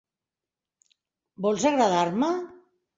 [1.47, 2.35] Vols agradar-me?